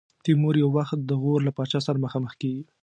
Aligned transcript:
تیمور 0.23 0.55
یو 0.63 0.69
وخت 0.77 0.99
د 1.03 1.11
غور 1.21 1.39
له 1.47 1.51
پاچا 1.57 1.79
سره 1.87 2.01
مخامخ 2.05 2.33
کېږي. 2.41 2.63